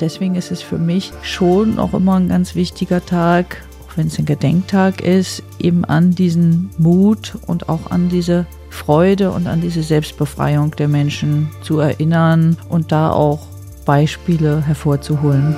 [0.00, 4.18] Deswegen ist es für mich schon auch immer ein ganz wichtiger Tag, auch wenn es
[4.18, 9.82] ein Gedenktag ist, eben an diesen Mut und auch an diese Freude und an diese
[9.82, 13.46] Selbstbefreiung der Menschen zu erinnern und da auch
[13.84, 15.56] Beispiele hervorzuholen.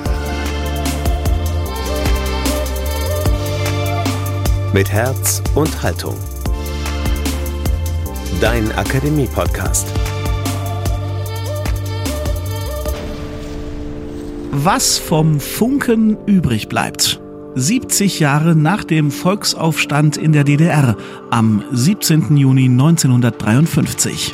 [4.73, 6.17] Mit Herz und Haltung.
[8.41, 9.87] Dein Akademie-Podcast.
[14.57, 17.21] Was vom Funken übrig bleibt.
[17.57, 20.97] 70 Jahre nach dem Volksaufstand in der DDR
[21.29, 22.37] am 17.
[22.37, 24.33] Juni 1953.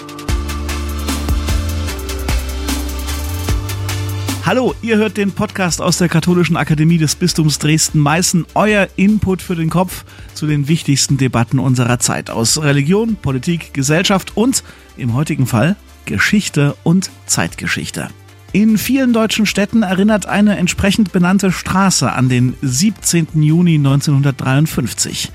[4.45, 9.57] Hallo, ihr hört den Podcast aus der Katholischen Akademie des Bistums Dresden-Meißen, euer Input für
[9.57, 14.65] den Kopf zu den wichtigsten Debatten unserer Zeit aus Religion, Politik, Gesellschaft und
[14.99, 18.11] im heutigen Fall Geschichte und Zeitgeschichte.
[18.53, 23.29] In vielen deutschen Städten erinnert eine entsprechend benannte Straße an den 17.
[23.35, 25.31] Juni 1953.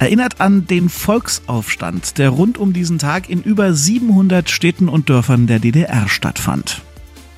[0.00, 5.46] Erinnert an den Volksaufstand, der rund um diesen Tag in über 700 Städten und Dörfern
[5.46, 6.82] der DDR stattfand.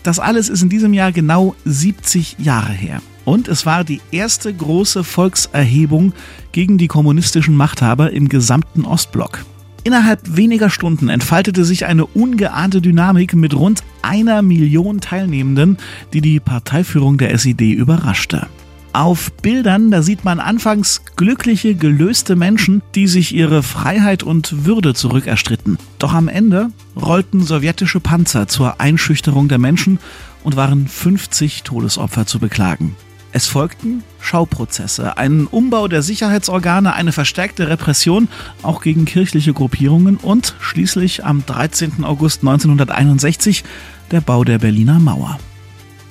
[0.03, 3.03] Das alles ist in diesem Jahr genau 70 Jahre her.
[3.27, 6.15] Und es war die erste große Volkserhebung
[6.53, 9.45] gegen die kommunistischen Machthaber im gesamten Ostblock.
[9.83, 15.79] Innerhalb weniger Stunden entfaltete sich eine ungeahnte Dynamik mit rund einer Million Teilnehmenden,
[16.13, 18.47] die die Parteiführung der SED überraschte.
[18.93, 24.95] Auf Bildern, da sieht man anfangs glückliche, gelöste Menschen, die sich ihre Freiheit und Würde
[24.95, 25.79] zurückerstritten.
[25.99, 26.71] Doch am Ende
[27.01, 30.01] rollten sowjetische Panzer zur Einschüchterung der Menschen
[30.43, 32.97] und waren 50 Todesopfer zu beklagen.
[33.33, 38.29] Es folgten Schauprozesse, ein Umbau der Sicherheitsorgane, eine verstärkte Repression
[38.63, 42.05] auch gegen kirchliche Gruppierungen und schließlich am 13.
[42.05, 43.63] August 1961
[44.11, 45.39] der Bau der Berliner Mauer.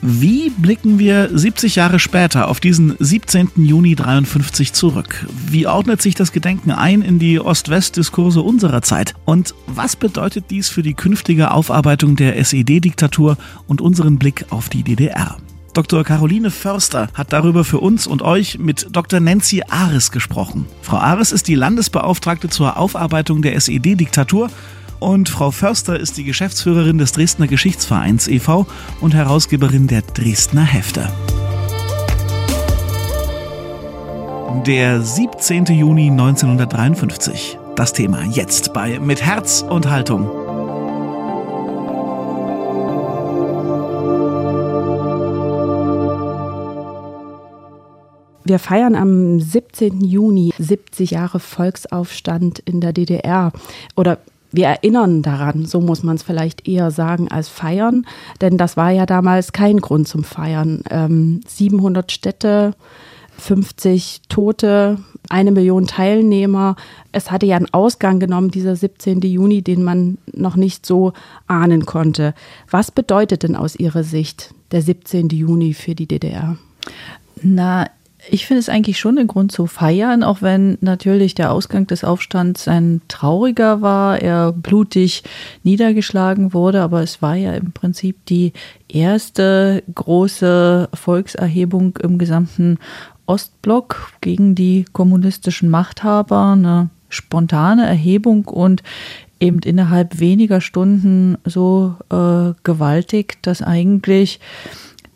[0.02, 3.50] Wie blicken wir 70 Jahre später auf diesen 17.
[3.58, 5.28] Juni 53 zurück?
[5.50, 9.14] Wie ordnet sich das Gedenken ein in die Ost-West-Diskurse unserer Zeit?
[9.26, 13.38] Und was bedeutet dies für die künftige Aufarbeitung der SED-Diktatur
[13.68, 15.36] und unseren Blick auf die DDR?
[15.74, 16.04] Dr.
[16.04, 19.20] Caroline Förster hat darüber für uns und euch mit Dr.
[19.20, 20.66] Nancy Ares gesprochen.
[20.82, 24.50] Frau Ares ist die Landesbeauftragte zur Aufarbeitung der SED-Diktatur
[25.00, 28.68] und Frau Förster ist die Geschäftsführerin des Dresdner Geschichtsvereins e.V.
[29.02, 31.10] und Herausgeberin der Dresdner Hefte.
[34.66, 35.66] Der 17.
[35.66, 37.58] Juni 1953.
[37.76, 40.39] Das Thema jetzt bei Mit Herz und Haltung.
[48.50, 50.02] Wir feiern am 17.
[50.02, 53.52] Juni 70 Jahre Volksaufstand in der DDR.
[53.96, 54.18] Oder
[54.52, 58.08] wir erinnern daran, so muss man es vielleicht eher sagen, als feiern.
[58.42, 60.82] Denn das war ja damals kein Grund zum Feiern.
[60.90, 62.74] Ähm, 700 Städte,
[63.38, 64.98] 50 Tote,
[65.30, 66.76] eine Million Teilnehmer.
[67.12, 69.22] Es hatte ja einen Ausgang genommen, dieser 17.
[69.22, 71.14] Juni, den man noch nicht so
[71.46, 72.34] ahnen konnte.
[72.72, 75.30] Was bedeutet denn aus Ihrer Sicht der 17.
[75.30, 76.58] Juni für die DDR?
[77.44, 77.86] Na,
[78.32, 82.04] ich finde es eigentlich schon ein Grund zu feiern, auch wenn natürlich der Ausgang des
[82.04, 85.24] Aufstands ein trauriger war, er blutig
[85.64, 88.54] niedergeschlagen wurde, aber es war ja im Prinzip die
[88.88, 92.78] erste große Volkserhebung im gesamten
[93.26, 98.84] Ostblock gegen die kommunistischen Machthaber, eine spontane Erhebung und
[99.40, 104.40] eben innerhalb weniger Stunden so äh, gewaltig, dass eigentlich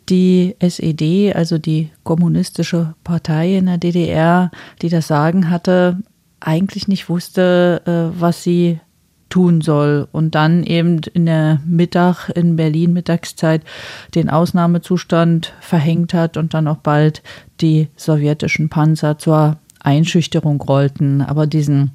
[0.08, 4.50] die SED, also die kommunistische Partei in der DDR,
[4.82, 5.98] die das Sagen hatte,
[6.40, 8.80] eigentlich nicht wusste, äh, was sie
[9.30, 13.62] tun soll und dann eben in der Mittag in Berlin Mittagszeit
[14.14, 17.22] den Ausnahmezustand verhängt hat und dann auch bald
[17.60, 21.20] die sowjetischen Panzer zur Einschüchterung rollten.
[21.20, 21.90] Aber diesen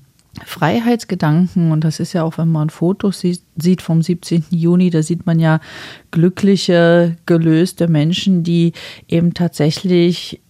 [0.46, 4.46] Freiheitsgedanken, und das ist ja auch, wenn man Fotos sieht vom 17.
[4.50, 5.60] Juni, da sieht man ja
[6.12, 8.74] glückliche, gelöste Menschen, die
[9.08, 10.42] eben tatsächlich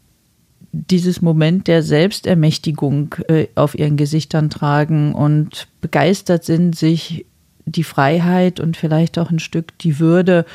[0.71, 7.25] dieses Moment der Selbstermächtigung äh, auf ihren Gesichtern tragen und begeistert sind, sich
[7.65, 10.45] die Freiheit und vielleicht auch ein Stück die Würde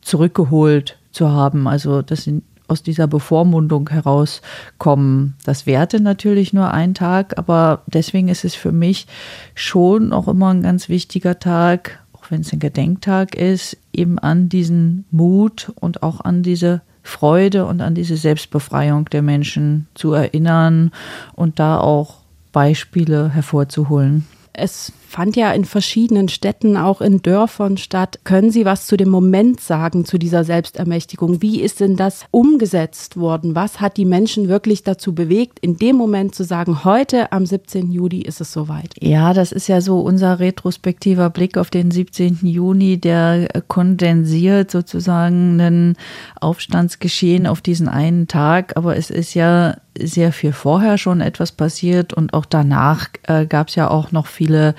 [0.00, 1.66] zurückgeholt zu haben.
[1.66, 5.34] Also das sind aus dieser Bevormundung herauskommen.
[5.44, 9.06] Das währte natürlich nur einen Tag, aber deswegen ist es für mich
[9.54, 14.48] schon auch immer ein ganz wichtiger Tag, auch wenn es ein Gedenktag ist, eben an
[14.48, 20.92] diesen Mut und auch an diese Freude und an diese Selbstbefreiung der Menschen zu erinnern
[21.34, 22.18] und da auch
[22.52, 24.26] Beispiele hervorzuholen.
[24.52, 28.20] Es fand ja in verschiedenen Städten, auch in Dörfern statt.
[28.24, 31.40] Können Sie was zu dem Moment sagen, zu dieser Selbstermächtigung?
[31.42, 33.54] Wie ist denn das umgesetzt worden?
[33.54, 37.90] Was hat die Menschen wirklich dazu bewegt, in dem Moment zu sagen, heute am 17.
[37.90, 38.94] Juli ist es soweit?
[39.00, 42.40] Ja, das ist ja so unser retrospektiver Blick auf den 17.
[42.42, 45.96] Juni, der kondensiert sozusagen ein
[46.40, 48.76] Aufstandsgeschehen auf diesen einen Tag.
[48.76, 49.76] Aber es ist ja
[50.06, 54.26] sehr viel vorher schon etwas passiert und auch danach äh, gab es ja auch noch
[54.26, 54.74] viele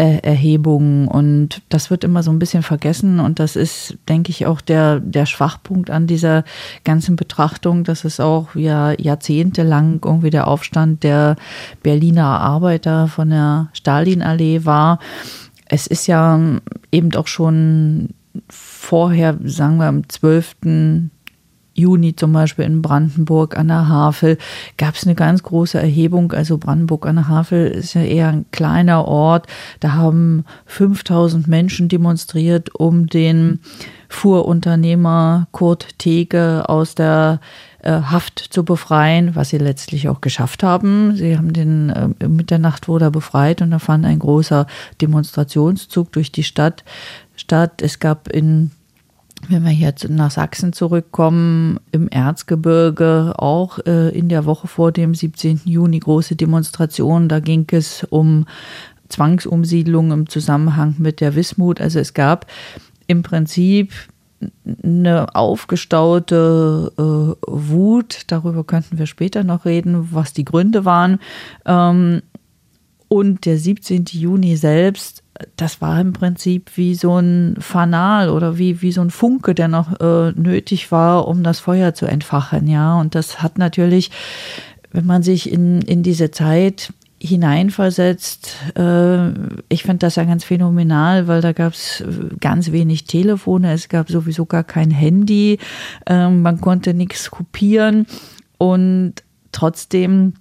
[0.00, 4.46] äh, Erhebungen und das wird immer so ein bisschen vergessen und das ist, denke ich,
[4.46, 6.44] auch der, der Schwachpunkt an dieser
[6.84, 11.36] ganzen Betrachtung, dass es auch ja jahrzehntelang irgendwie der Aufstand der
[11.82, 15.00] Berliner Arbeiter von der Stalinallee war.
[15.66, 16.40] Es ist ja
[16.90, 18.10] eben auch schon
[18.48, 20.56] vorher, sagen wir am 12.
[21.80, 24.38] Juni zum Beispiel in Brandenburg an der Havel
[24.76, 26.32] gab es eine ganz große Erhebung.
[26.32, 29.46] Also Brandenburg an der Havel ist ja eher ein kleiner Ort.
[29.80, 33.60] Da haben 5000 Menschen demonstriert, um den
[34.08, 37.40] Fuhrunternehmer Kurt Tege aus der
[37.82, 41.14] äh, Haft zu befreien, was sie letztlich auch geschafft haben.
[41.16, 44.66] Sie haben den äh, Mitternacht wurde er befreit und da fand ein großer
[45.00, 46.84] Demonstrationszug durch die Stadt
[47.36, 47.82] statt.
[47.82, 48.72] Es gab in
[49.48, 55.14] wenn wir jetzt nach Sachsen zurückkommen, im Erzgebirge auch äh, in der Woche vor dem
[55.14, 55.62] 17.
[55.64, 57.28] Juni große Demonstrationen.
[57.28, 58.46] Da ging es um
[59.08, 61.80] Zwangsumsiedlung im Zusammenhang mit der Wismut.
[61.80, 62.46] Also es gab
[63.06, 63.92] im Prinzip
[64.82, 68.22] eine aufgestaute äh, Wut.
[68.28, 71.18] Darüber könnten wir später noch reden, was die Gründe waren.
[71.66, 72.22] Ähm,
[73.08, 74.04] und der 17.
[74.10, 75.24] Juni selbst
[75.56, 79.68] das war im Prinzip wie so ein Fanal oder wie, wie so ein Funke, der
[79.68, 82.98] noch äh, nötig war, um das Feuer zu entfachen, ja.
[82.98, 84.10] Und das hat natürlich,
[84.92, 86.92] wenn man sich in, in diese Zeit
[87.22, 89.28] hineinversetzt, äh,
[89.68, 92.02] ich finde das ja ganz phänomenal, weil da gab es
[92.40, 95.58] ganz wenig Telefone, es gab sowieso gar kein Handy,
[96.06, 98.06] äh, man konnte nichts kopieren
[98.56, 99.14] und
[99.52, 100.34] trotzdem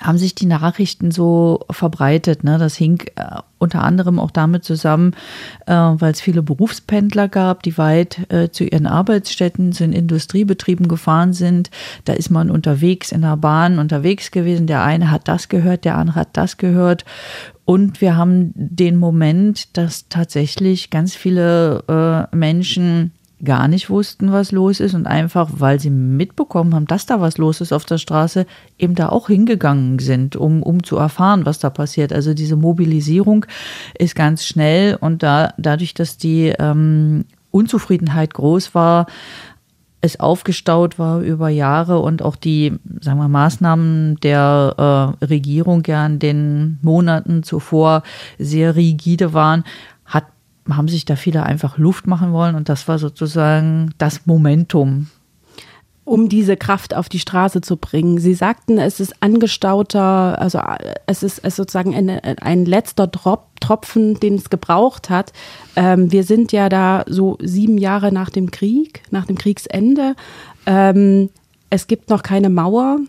[0.00, 2.44] haben sich die Nachrichten so verbreitet.
[2.44, 2.58] Ne?
[2.58, 5.14] Das hing äh, unter anderem auch damit zusammen,
[5.66, 10.88] äh, weil es viele Berufspendler gab, die weit äh, zu ihren Arbeitsstätten, zu den Industriebetrieben
[10.88, 11.70] gefahren sind.
[12.04, 14.66] Da ist man unterwegs in der Bahn unterwegs gewesen.
[14.66, 17.04] Der eine hat das gehört, der andere hat das gehört.
[17.64, 23.12] Und wir haben den Moment, dass tatsächlich ganz viele äh, Menschen
[23.44, 27.38] gar nicht wussten, was los ist und einfach, weil sie mitbekommen haben, dass da was
[27.38, 28.46] los ist auf der Straße,
[28.78, 32.12] eben da auch hingegangen sind, um, um zu erfahren, was da passiert.
[32.12, 33.46] Also diese Mobilisierung
[33.98, 39.06] ist ganz schnell und da, dadurch, dass die ähm, Unzufriedenheit groß war,
[40.00, 46.06] es aufgestaut war über Jahre und auch die, sagen wir, Maßnahmen der äh, Regierung ja
[46.06, 48.04] in den Monaten zuvor
[48.38, 49.64] sehr rigide waren,
[50.76, 55.08] haben sich da viele einfach Luft machen wollen und das war sozusagen das Momentum.
[56.04, 58.18] Um diese Kraft auf die Straße zu bringen.
[58.18, 60.58] Sie sagten, es ist angestauter, also
[61.06, 65.32] es ist, es sozusagen ein, ein letzter Trop, Tropfen, den es gebraucht hat.
[65.76, 70.14] Ähm, wir sind ja da so sieben Jahre nach dem Krieg, nach dem Kriegsende.
[70.64, 71.28] Ähm,
[71.68, 73.00] es gibt noch keine Mauer.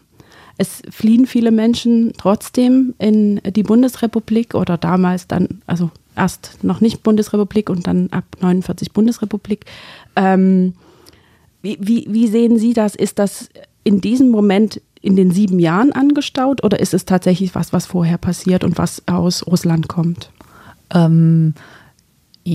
[0.61, 7.01] Es fliehen viele Menschen trotzdem in die Bundesrepublik oder damals dann, also erst noch nicht
[7.01, 9.65] Bundesrepublik und dann ab 49 Bundesrepublik.
[10.17, 10.73] Ähm,
[11.61, 12.93] wie, wie, wie sehen Sie das?
[12.95, 13.49] Ist das
[13.85, 18.17] in diesem Moment in den sieben Jahren angestaut oder ist es tatsächlich was, was vorher
[18.17, 20.29] passiert und was aus Russland kommt?
[20.93, 21.53] Ähm,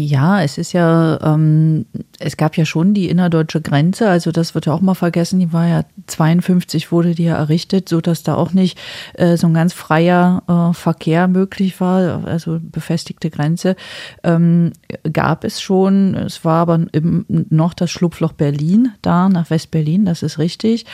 [0.02, 1.86] ja, es ist ja, ähm,
[2.18, 5.52] es gab ja schon die innerdeutsche Grenze, also das wird ja auch mal vergessen, die
[5.52, 8.78] war ja 52 wurde die ja errichtet, so dass da auch nicht
[9.14, 13.76] äh, so ein ganz freier äh, Verkehr möglich war, also befestigte Grenze
[14.22, 14.72] ähm,
[15.12, 16.14] gab es schon.
[16.14, 20.86] Es war aber im, noch das Schlupfloch Berlin da nach West-Berlin, das ist richtig.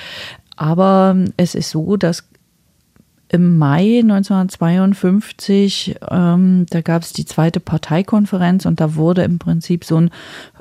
[0.57, 2.30] Aber es ist so, dass
[3.33, 9.85] im Mai 1952, ähm, da gab es die zweite Parteikonferenz und da wurde im Prinzip
[9.85, 10.11] so ein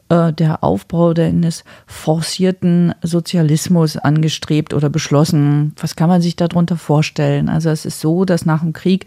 [0.09, 5.73] äh, der Aufbau eines forcierten Sozialismus angestrebt oder beschlossen.
[5.79, 7.49] Was kann man sich darunter vorstellen?
[7.49, 9.05] Also es ist so, dass nach dem Krieg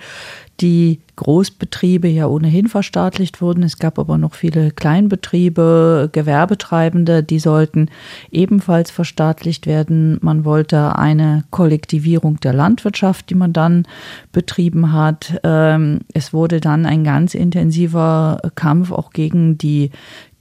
[0.60, 3.62] die Großbetriebe ja ohnehin verstaatlicht wurden.
[3.62, 7.90] Es gab aber noch viele Kleinbetriebe, Gewerbetreibende, die sollten
[8.30, 10.18] ebenfalls verstaatlicht werden.
[10.22, 13.86] Man wollte eine Kollektivierung der Landwirtschaft, die man dann
[14.30, 15.40] betrieben hat.
[15.42, 19.90] Ähm, es wurde dann ein ganz intensiver Kampf auch gegen die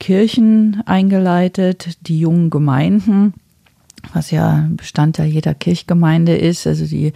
[0.01, 3.33] Kirchen eingeleitet, die jungen Gemeinden
[4.13, 6.65] was ja Bestandteil jeder Kirchgemeinde ist.
[6.65, 7.13] Also die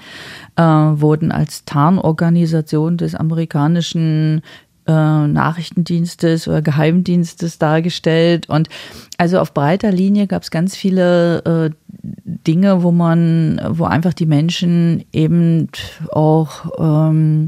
[0.56, 4.42] äh, wurden als Tarnorganisation des amerikanischen
[4.88, 8.50] äh, Nachrichtendienstes oder Geheimdienstes dargestellt.
[8.50, 8.70] Und
[9.18, 11.70] also auf breiter Linie gab es ganz viele äh,
[12.04, 15.70] Dinge, wo man, wo einfach die Menschen eben
[16.12, 17.48] auch ähm,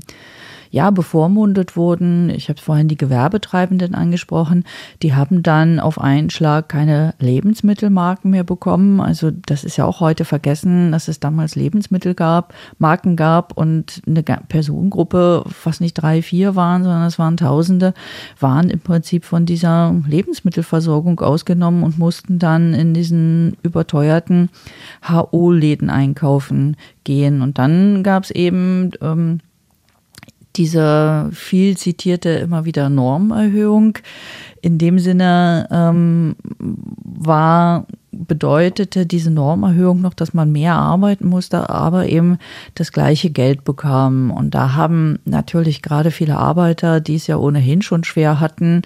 [0.71, 2.29] ja, bevormundet wurden.
[2.29, 4.63] Ich habe vorhin die Gewerbetreibenden angesprochen.
[5.01, 8.99] Die haben dann auf einen Schlag keine Lebensmittelmarken mehr bekommen.
[8.99, 14.01] Also das ist ja auch heute vergessen, dass es damals Lebensmittel gab, Marken gab und
[14.07, 17.93] eine Personengruppe, fast nicht drei, vier waren, sondern es waren Tausende,
[18.39, 24.49] waren im Prinzip von dieser Lebensmittelversorgung ausgenommen und mussten dann in diesen überteuerten
[25.07, 27.41] HO-Läden einkaufen gehen.
[27.41, 29.39] Und dann gab es eben ähm,
[30.57, 33.97] diese viel zitierte immer wieder Normerhöhung.
[34.61, 42.07] In dem Sinne ähm, war bedeutete diese Normerhöhung noch, dass man mehr arbeiten musste, aber
[42.07, 42.37] eben
[42.75, 44.31] das gleiche Geld bekam.
[44.31, 48.81] Und da haben natürlich gerade viele Arbeiter, die es ja ohnehin schon schwer hatten,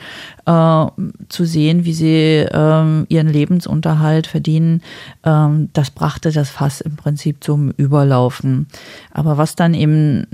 [0.46, 0.86] äh,
[1.30, 4.82] zu sehen, wie sie äh, ihren Lebensunterhalt verdienen,
[5.24, 8.68] äh, das brachte das Fass im Prinzip zum Überlaufen.
[9.12, 10.28] Aber was dann eben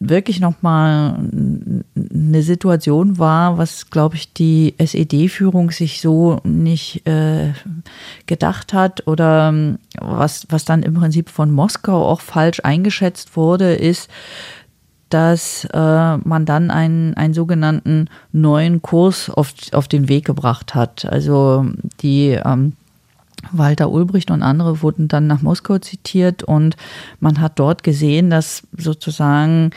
[0.00, 1.30] wirklich nochmal
[1.94, 7.52] eine Situation war, was, glaube ich, die SED-Führung sich so nicht äh,
[8.26, 13.74] gedacht hat oder ähm, was, was dann im Prinzip von Moskau auch falsch eingeschätzt wurde,
[13.74, 14.08] ist,
[15.10, 21.04] dass äh, man dann einen, einen sogenannten neuen Kurs auf, auf den Weg gebracht hat.
[21.04, 21.66] Also
[22.00, 22.72] die ähm,
[23.52, 26.76] Walter Ulbricht und andere wurden dann nach Moskau zitiert und
[27.20, 29.70] man hat dort gesehen, dass sozusagen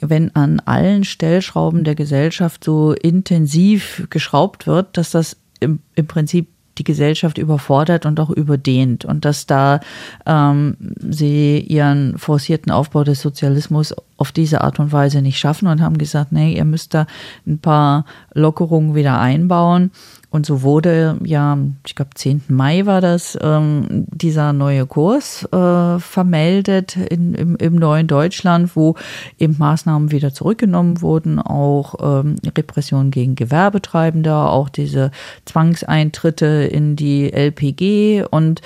[0.00, 6.48] wenn an allen Stellschrauben der Gesellschaft so intensiv geschraubt wird, dass das im, im Prinzip
[6.78, 9.80] die Gesellschaft überfordert und auch überdehnt und dass da
[10.26, 15.80] ähm, sie ihren forcierten Aufbau des Sozialismus auf diese Art und Weise nicht schaffen und
[15.80, 17.06] haben gesagt, nee, ihr müsst da
[17.46, 18.04] ein paar
[18.34, 19.90] Lockerungen wieder einbauen.
[20.30, 21.56] Und so wurde ja,
[21.86, 22.42] ich glaube, 10.
[22.48, 28.96] Mai war das, ähm, dieser neue Kurs äh, vermeldet in, im, im, neuen Deutschland, wo
[29.38, 35.10] eben Maßnahmen wieder zurückgenommen wurden, auch ähm, Repression gegen Gewerbetreibende, auch diese
[35.44, 38.60] Zwangseintritte in die LPG und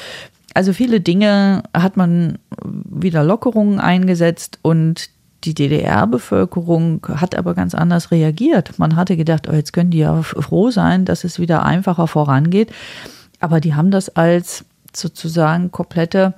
[0.54, 5.10] also viele Dinge hat man wieder Lockerungen eingesetzt und
[5.44, 8.78] die DDR-Bevölkerung hat aber ganz anders reagiert.
[8.78, 12.70] Man hatte gedacht, oh, jetzt können die ja froh sein, dass es wieder einfacher vorangeht.
[13.40, 16.34] Aber die haben das als sozusagen komplette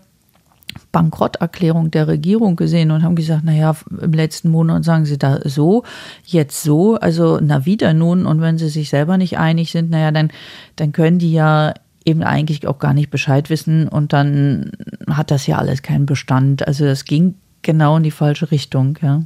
[0.90, 5.84] Bankrotterklärung der Regierung gesehen und haben gesagt, naja, im letzten Monat sagen sie da so,
[6.24, 8.24] jetzt so, also na wieder nun.
[8.24, 10.30] Und wenn sie sich selber nicht einig sind, naja, dann,
[10.76, 14.72] dann können die ja eben eigentlich auch gar nicht Bescheid wissen und dann
[15.08, 16.66] hat das ja alles keinen Bestand.
[16.66, 19.22] Also das ging genau in die falsche Richtung, ja.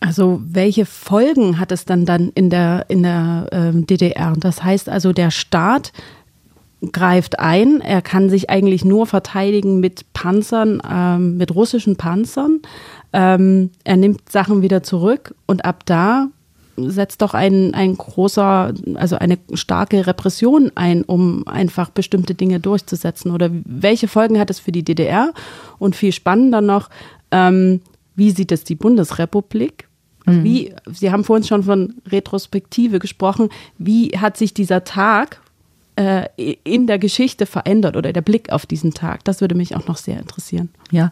[0.00, 4.34] Also welche Folgen hat es dann dann in der, in der ähm, DDR?
[4.36, 5.92] Das heißt also, der Staat
[6.90, 12.60] greift ein, er kann sich eigentlich nur verteidigen mit Panzern, ähm, mit russischen Panzern.
[13.12, 16.26] Ähm, er nimmt Sachen wieder zurück und ab da
[16.76, 23.30] setzt doch ein, ein großer, also eine starke Repression ein, um einfach bestimmte Dinge durchzusetzen?
[23.30, 25.32] Oder welche Folgen hat es für die DDR?
[25.78, 26.88] Und viel spannender noch,
[27.32, 27.80] ähm,
[28.14, 29.88] wie sieht es die Bundesrepublik?
[30.26, 30.44] Mhm.
[30.44, 33.48] Wie, Sie haben vorhin schon von Retrospektive gesprochen.
[33.78, 35.40] Wie hat sich dieser Tag
[35.96, 36.26] äh,
[36.64, 39.24] in der Geschichte verändert oder der Blick auf diesen Tag?
[39.24, 40.68] Das würde mich auch noch sehr interessieren.
[40.90, 41.10] Ja,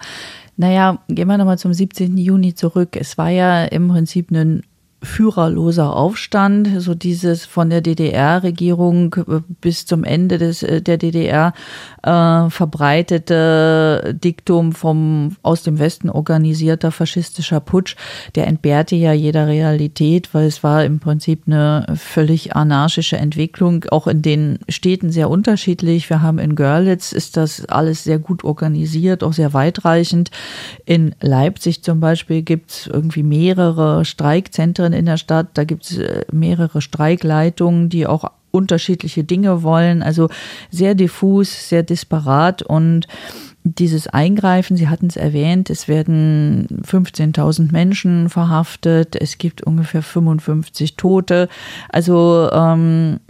[0.57, 2.17] naja, gehen wir nochmal zum 17.
[2.19, 2.97] Juni zurück.
[2.97, 4.63] Es war ja im Prinzip ein
[5.03, 11.55] führerloser Aufstand, so dieses von der DDR-Regierung äh, bis zum Ende des, äh, der DDR
[12.03, 17.97] äh, verbreitete Diktum vom aus dem Westen organisierter faschistischer Putsch,
[18.35, 24.07] der entbehrte ja jeder Realität, weil es war im Prinzip eine völlig anarchische Entwicklung, auch
[24.07, 26.11] in den Städten sehr unterschiedlich.
[26.11, 30.31] Wir haben in Görlitz ist das alles sehr gut organisiert, auch sehr weitreichend.
[30.85, 35.49] In Leipzig zum Beispiel gibt es irgendwie mehrere Streikzentren Zentren in der Stadt.
[35.55, 40.03] Da gibt es äh, mehrere Streikleitungen, die auch unterschiedliche Dinge wollen.
[40.03, 40.29] Also
[40.71, 43.07] sehr diffus, sehr disparat und
[43.79, 50.97] dieses Eingreifen, Sie hatten es erwähnt, es werden 15.000 Menschen verhaftet, es gibt ungefähr 55
[50.97, 51.49] Tote.
[51.89, 53.21] Also ähm,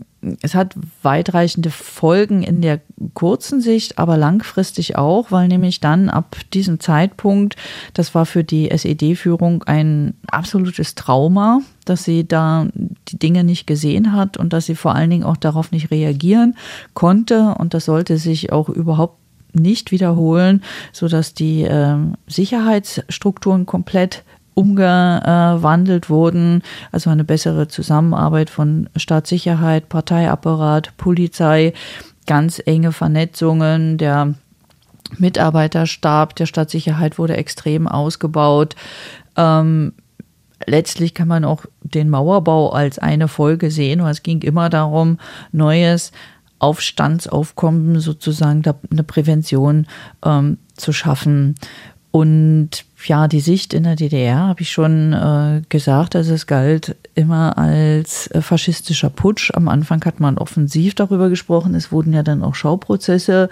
[0.42, 2.80] es hat weitreichende Folgen in der
[3.14, 7.56] kurzen Sicht, aber langfristig auch, weil nämlich dann ab diesem Zeitpunkt,
[7.94, 12.66] das war für die SED-Führung ein absolutes Trauma, dass sie da
[13.08, 16.54] die Dinge nicht gesehen hat und dass sie vor allen Dingen auch darauf nicht reagieren
[16.92, 17.54] konnte.
[17.58, 19.19] Und das sollte sich auch überhaupt
[19.52, 26.62] nicht wiederholen, sodass die äh, Sicherheitsstrukturen komplett umgewandelt wurden.
[26.92, 31.72] Also eine bessere Zusammenarbeit von Staatssicherheit, Parteiapparat, Polizei,
[32.26, 33.96] ganz enge Vernetzungen.
[33.96, 34.34] Der
[35.18, 38.76] Mitarbeiterstab der Stadtsicherheit wurde extrem ausgebaut.
[39.36, 39.92] Ähm,
[40.66, 45.18] letztlich kann man auch den Mauerbau als eine Folge sehen, es ging immer darum,
[45.52, 46.12] neues
[46.60, 49.86] Aufstandsaufkommen sozusagen eine Prävention
[50.24, 51.56] ähm, zu schaffen.
[52.12, 56.96] Und ja, die Sicht in der DDR habe ich schon äh, gesagt, also es galt
[57.14, 59.52] immer als äh, faschistischer Putsch.
[59.54, 61.74] Am Anfang hat man offensiv darüber gesprochen.
[61.74, 63.48] Es wurden ja dann auch Schauprozesse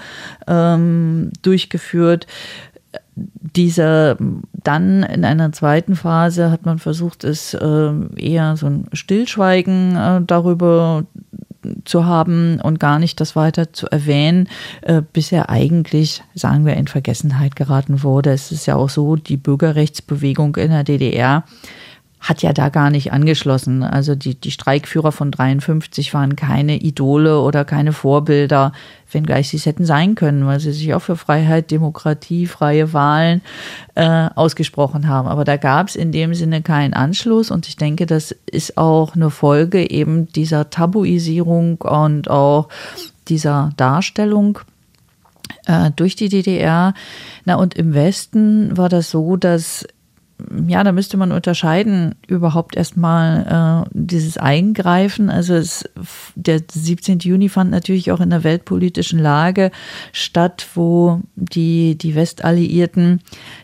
[0.48, 2.26] ähm, durchgeführt.
[3.14, 4.16] Diese
[4.52, 10.20] dann in einer zweiten Phase hat man versucht, es äh, eher so ein Stillschweigen äh,
[10.26, 11.04] darüber
[11.84, 14.48] zu haben und gar nicht das weiter zu erwähnen,
[14.82, 18.30] äh, bis er eigentlich, sagen wir, in Vergessenheit geraten wurde.
[18.30, 21.44] Es ist ja auch so, die Bürgerrechtsbewegung in der DDR
[22.20, 23.82] hat ja da gar nicht angeschlossen.
[23.82, 28.72] Also die, die Streikführer von 53 waren keine Idole oder keine Vorbilder,
[29.10, 33.40] wenngleich sie es hätten sein können, weil sie sich auch für Freiheit, Demokratie, freie Wahlen
[33.94, 35.28] äh, ausgesprochen haben.
[35.28, 39.14] Aber da gab es in dem Sinne keinen Anschluss und ich denke, das ist auch
[39.14, 42.68] eine Folge eben dieser Tabuisierung und auch
[43.28, 44.58] dieser Darstellung
[45.66, 46.94] äh, durch die DDR.
[47.44, 49.86] Na und im Westen war das so, dass
[50.68, 55.30] ja, da müsste man unterscheiden, überhaupt erstmal äh, dieses Eingreifen.
[55.30, 55.84] Also es,
[56.36, 57.18] der 17.
[57.20, 59.72] Juni fand natürlich auch in der weltpolitischen Lage
[60.12, 63.20] statt, wo die, die Westalliierten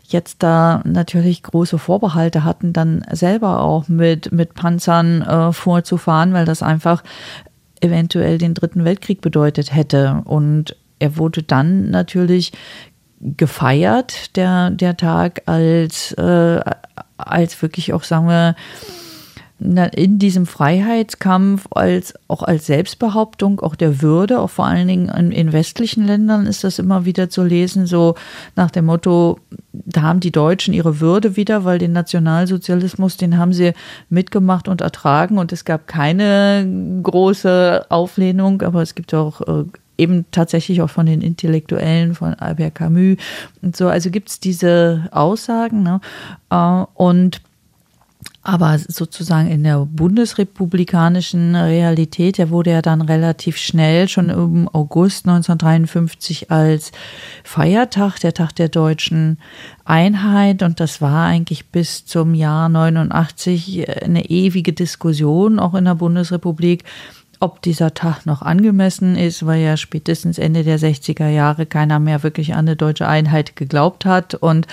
[0.09, 6.45] jetzt da natürlich große Vorbehalte hatten, dann selber auch mit, mit Panzern äh, vorzufahren, weil
[6.45, 7.05] das einfach
[7.81, 10.23] eventuell den Dritten Weltkrieg bedeutet hätte.
[10.25, 12.53] Und er wurde dann natürlich
[13.25, 16.61] gefeiert, der, der Tag, als, äh,
[17.17, 18.55] als wirklich auch, sagen wir,
[19.61, 25.33] in diesem Freiheitskampf als auch als Selbstbehauptung auch der Würde, auch vor allen Dingen in,
[25.33, 28.15] in, westlichen Ländern ist das immer wieder zu lesen, so
[28.57, 29.39] nach dem Motto,
[29.73, 33.73] da haben die Deutschen ihre Würde wieder, weil den Nationalsozialismus, den haben sie
[34.11, 36.69] mitgemacht und ertragen und es gab keine
[37.03, 39.65] große Auflehnung, aber es gibt auch äh,
[39.99, 43.17] eben tatsächlich auch von den Intellektuellen, von Albert Camus
[43.63, 43.89] und so.
[43.89, 45.83] Also gibt es diese Aussagen.
[45.83, 46.01] Ne?
[46.51, 47.41] Äh, und
[48.47, 55.27] aber sozusagen in der bundesrepublikanischen Realität, der wurde ja dann relativ schnell, schon im August
[55.27, 56.93] 1953 als
[57.43, 59.39] Feiertag, der Tag der deutschen
[59.87, 60.63] Einheit.
[60.63, 66.85] Und das war eigentlich bis zum Jahr 89 eine ewige Diskussion, auch in der Bundesrepublik,
[67.41, 72.23] ob dieser Tag noch angemessen ist, weil ja spätestens Ende der 60er Jahre keiner mehr
[72.23, 74.67] wirklich an eine deutsche Einheit geglaubt hat und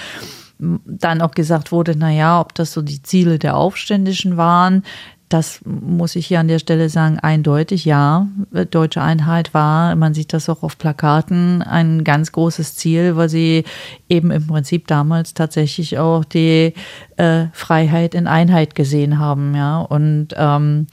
[0.60, 4.84] dann auch gesagt wurde, na ja, ob das so die Ziele der Aufständischen waren,
[5.32, 8.28] das muss ich hier an der Stelle sagen, eindeutig ja.
[8.70, 13.64] Deutsche Einheit war, man sieht das auch auf Plakaten, ein ganz großes Ziel, weil sie
[14.10, 16.74] eben im Prinzip damals tatsächlich auch die
[17.16, 19.80] äh, Freiheit in Einheit gesehen haben, ja.
[19.80, 20.88] Und ähm,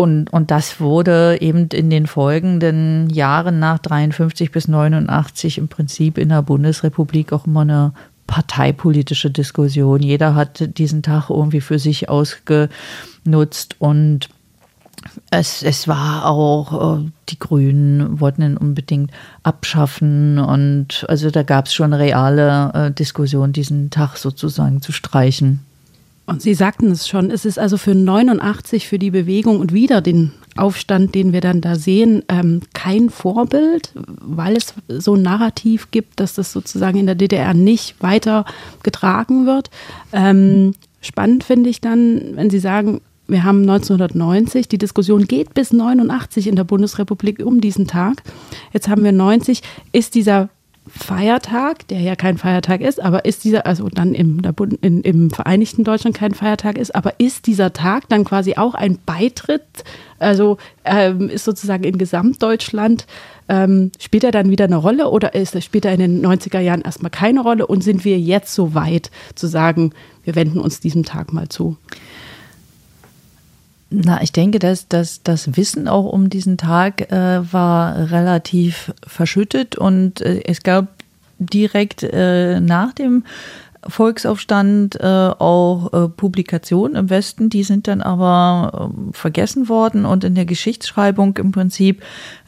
[0.00, 6.16] und, und das wurde eben in den folgenden Jahren nach 53 bis 89 im Prinzip
[6.16, 7.92] in der Bundesrepublik auch immer eine
[8.26, 10.02] parteipolitische Diskussion.
[10.02, 14.30] Jeder hat diesen Tag irgendwie für sich ausgenutzt und
[15.30, 19.10] es, es war auch, äh, die Grünen wollten ihn unbedingt
[19.42, 25.60] abschaffen und also da gab es schon reale äh, Diskussion, diesen Tag sozusagen zu streichen.
[26.30, 30.00] Und Sie sagten es schon, es ist also für 89 für die Bewegung und wieder
[30.00, 35.90] den Aufstand, den wir dann da sehen, ähm, kein Vorbild, weil es so ein Narrativ
[35.90, 38.44] gibt, dass das sozusagen in der DDR nicht weiter
[38.84, 39.70] getragen wird.
[40.12, 45.72] Ähm, spannend finde ich dann, wenn Sie sagen, wir haben 1990, die Diskussion geht bis
[45.72, 48.22] 89 in der Bundesrepublik um diesen Tag.
[48.72, 49.62] Jetzt haben wir 90.
[49.90, 50.48] Ist dieser
[50.92, 54.42] Feiertag, der ja kein Feiertag ist, aber ist dieser, also dann im,
[54.80, 58.98] in, im Vereinigten Deutschland kein Feiertag ist, aber ist dieser Tag dann quasi auch ein
[59.04, 59.62] Beitritt,
[60.18, 63.06] also ähm, ist sozusagen in Gesamtdeutschland,
[63.48, 66.82] ähm, spielt er dann wieder eine Rolle oder ist, spielt er in den 90er Jahren
[66.82, 69.92] erstmal keine Rolle und sind wir jetzt so weit zu sagen,
[70.24, 71.76] wir wenden uns diesem Tag mal zu?
[73.90, 79.76] Na, ich denke, dass, dass das Wissen auch um diesen Tag äh, war relativ verschüttet
[79.76, 80.86] und äh, es gab
[81.38, 83.24] direkt äh, nach dem
[83.86, 90.22] Volksaufstand äh, auch äh, Publikationen im Westen, die sind dann aber äh, vergessen worden und
[90.22, 92.02] in der Geschichtsschreibung im Prinzip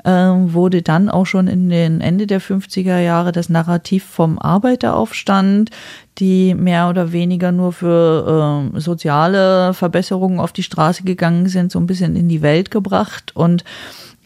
[0.05, 5.71] äh, wurde dann auch schon in den Ende der 50er Jahre das Narrativ vom Arbeiteraufstand,
[6.19, 11.79] die mehr oder weniger nur für äh, soziale Verbesserungen auf die Straße gegangen sind, so
[11.79, 13.65] ein bisschen in die Welt gebracht und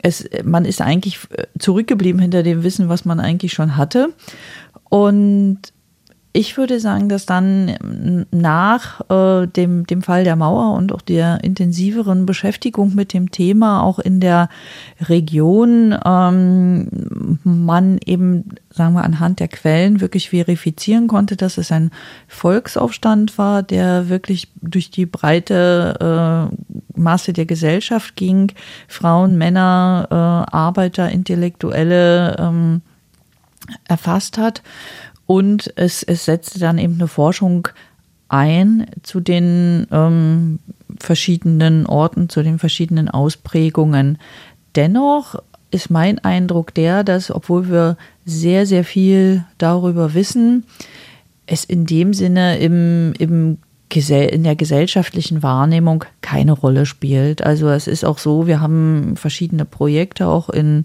[0.03, 1.19] es, man ist eigentlich
[1.59, 4.11] zurückgeblieben hinter dem Wissen, was man eigentlich schon hatte.
[4.89, 5.59] Und
[6.37, 11.43] ich würde sagen, dass dann nach äh, dem, dem Fall der Mauer und auch der
[11.43, 14.51] intensiveren Beschäftigung mit dem Thema auch in der
[15.01, 21.91] Region ähm, man eben, sagen wir, anhand der Quellen wirklich verifizieren konnte, dass es ein
[22.29, 28.53] Volksaufstand war, der wirklich durch die breite äh, Masse der Gesellschaft ging.
[28.89, 32.83] Frauen, Männer, äh, Arbeiter, Intellektuelle ähm,
[33.89, 34.63] erfasst hat.
[35.27, 37.69] Und es, es setzte dann eben eine Forschung
[38.29, 40.59] ein zu den ähm,
[40.99, 44.19] verschiedenen Orten, zu den verschiedenen Ausprägungen.
[44.75, 45.37] Dennoch
[45.71, 50.65] ist mein Eindruck der, dass obwohl wir sehr, sehr viel darüber wissen,
[51.47, 53.59] es in dem Sinne im, im
[53.95, 57.43] in der gesellschaftlichen Wahrnehmung keine Rolle spielt.
[57.43, 60.85] Also es ist auch so, wir haben verschiedene Projekte auch in,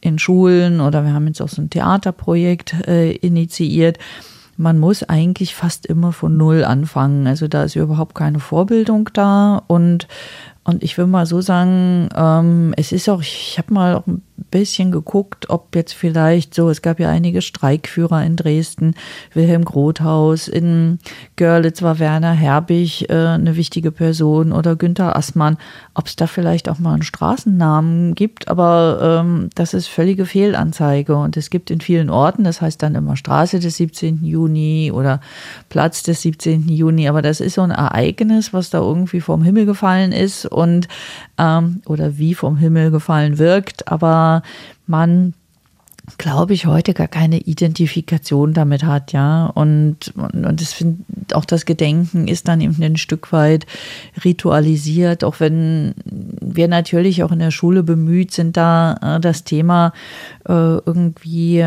[0.00, 3.98] in Schulen oder wir haben jetzt auch so ein Theaterprojekt äh, initiiert.
[4.56, 7.26] Man muss eigentlich fast immer von Null anfangen.
[7.26, 10.06] Also da ist überhaupt keine Vorbildung da und
[10.62, 14.22] und ich will mal so sagen, ähm, es ist auch, ich habe mal auch ein
[14.50, 18.94] bisschen geguckt, ob jetzt vielleicht so, es gab ja einige Streikführer in Dresden,
[19.34, 20.98] Wilhelm Grothaus, in
[21.36, 25.58] Görlitz war Werner Herbig äh, eine wichtige Person oder Günther Assmann,
[25.94, 31.16] ob es da vielleicht auch mal einen Straßennamen gibt, aber ähm, das ist völlige Fehlanzeige
[31.16, 34.24] und es gibt in vielen Orten, das heißt dann immer Straße des 17.
[34.24, 35.20] Juni oder
[35.68, 36.68] Platz des 17.
[36.68, 40.88] Juni, aber das ist so ein Ereignis, was da irgendwie vom Himmel gefallen ist und
[41.38, 44.29] ähm, oder wie vom Himmel gefallen wirkt, aber
[44.86, 45.34] man
[46.18, 49.46] glaube ich, heute gar keine Identifikation damit hat, ja.
[49.46, 53.66] Und, und, und das find, auch das Gedenken ist dann eben ein Stück weit
[54.24, 59.92] ritualisiert, auch wenn wir natürlich auch in der Schule bemüht sind, da äh, das Thema
[60.48, 61.66] äh, irgendwie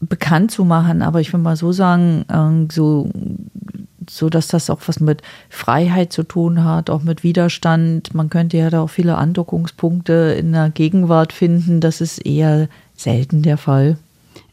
[0.00, 1.02] bekannt zu machen.
[1.02, 3.10] Aber ich will mal so sagen, äh, so
[4.10, 8.14] so dass das auch was mit Freiheit zu tun hat, auch mit Widerstand.
[8.14, 11.80] Man könnte ja da auch viele Andockungspunkte in der Gegenwart finden.
[11.80, 13.98] Das ist eher selten der Fall.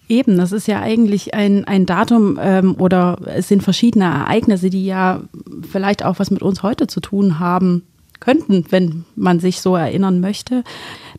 [0.09, 4.85] Eben, das ist ja eigentlich ein, ein Datum ähm, oder es sind verschiedene Ereignisse, die
[4.85, 5.21] ja
[5.69, 7.83] vielleicht auch was mit uns heute zu tun haben
[8.23, 10.63] könnten, wenn man sich so erinnern möchte.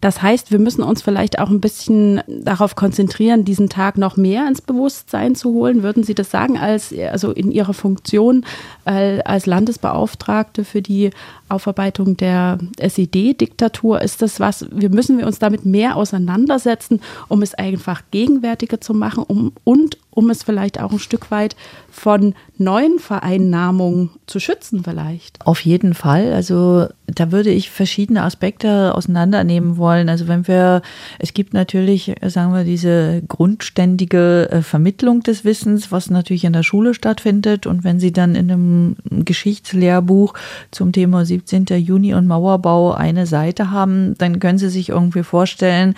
[0.01, 4.47] Das heißt, wir müssen uns vielleicht auch ein bisschen darauf konzentrieren, diesen Tag noch mehr
[4.49, 5.83] ins Bewusstsein zu holen.
[5.83, 8.45] Würden Sie das sagen, als, also in Ihrer Funktion
[8.85, 11.11] äh, als Landesbeauftragte für die
[11.49, 14.01] Aufarbeitung der SED-Diktatur?
[14.01, 18.95] Ist das was, wir müssen wir uns damit mehr auseinandersetzen, um es einfach gegenwärtiger zu
[18.95, 21.57] machen um, und um es vielleicht auch ein Stück weit
[21.91, 25.45] von neuen Vereinnahmungen zu schützen vielleicht?
[25.47, 26.33] Auf jeden Fall.
[26.33, 30.09] Also da würde ich verschiedene Aspekte auseinandernehmen wollen.
[30.09, 30.83] Also wenn wir,
[31.19, 36.63] es gibt natürlich, sagen wir, diese grundständige äh, Vermittlung des Wissens, was natürlich in der
[36.63, 37.67] Schule stattfindet.
[37.67, 40.35] Und wenn Sie dann in einem Geschichtslehrbuch
[40.71, 41.67] zum Thema 17.
[41.77, 45.95] Juni und Mauerbau eine Seite haben, dann können Sie sich irgendwie vorstellen,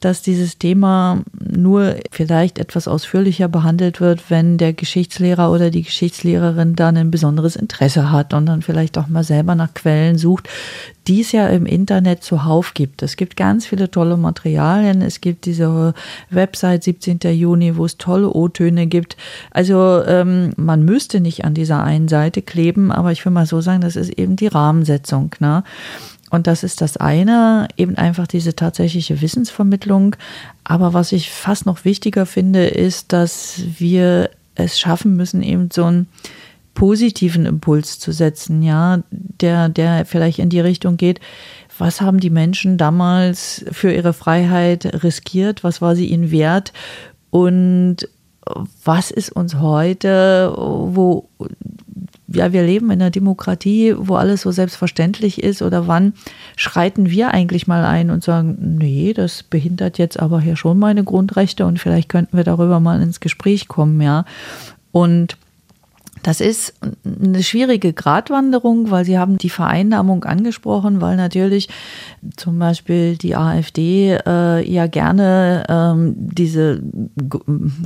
[0.00, 6.76] dass dieses Thema nur vielleicht etwas ausführlicher behandelt wird, wenn der Geschichtslehrer oder die Geschichtslehrerin
[6.76, 10.47] dann ein besonderes Interesse hat und dann vielleicht auch mal selber nach Quellen sucht,
[11.06, 13.02] die es ja im Internet zuhauf gibt.
[13.02, 15.00] Es gibt ganz viele tolle Materialien.
[15.00, 15.94] Es gibt diese
[16.30, 17.20] Website 17.
[17.32, 19.16] Juni, wo es tolle O-Töne gibt.
[19.50, 23.60] Also ähm, man müsste nicht an dieser einen Seite kleben, aber ich will mal so
[23.60, 25.34] sagen, das ist eben die Rahmensetzung.
[25.40, 25.64] Ne?
[26.30, 30.16] Und das ist das eine, eben einfach diese tatsächliche Wissensvermittlung.
[30.64, 35.84] Aber was ich fast noch wichtiger finde, ist, dass wir es schaffen müssen, eben so
[35.84, 36.08] einen
[36.78, 41.18] positiven Impuls zu setzen, ja, der, der vielleicht in die Richtung geht,
[41.76, 45.64] was haben die Menschen damals für ihre Freiheit riskiert?
[45.64, 46.72] Was war sie ihnen wert?
[47.30, 48.08] Und
[48.84, 51.28] was ist uns heute, wo
[52.28, 56.12] ja, wir leben in einer Demokratie, wo alles so selbstverständlich ist oder wann
[56.54, 61.02] schreiten wir eigentlich mal ein und sagen, nee, das behindert jetzt aber hier schon meine
[61.02, 64.24] Grundrechte und vielleicht könnten wir darüber mal ins Gespräch kommen, ja.
[64.92, 65.36] Und
[66.22, 71.68] das ist eine schwierige Gratwanderung, weil Sie haben die Vereinnahmung angesprochen, weil natürlich
[72.36, 77.38] zum Beispiel die AfD äh, ja gerne ähm, diese G